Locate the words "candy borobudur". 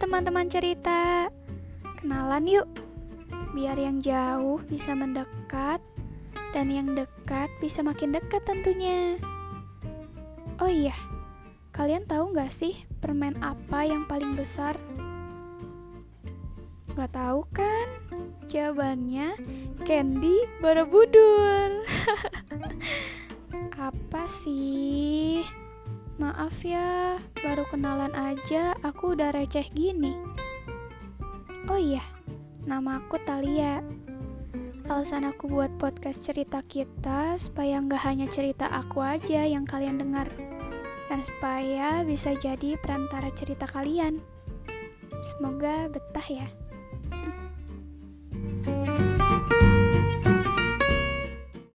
19.86-21.86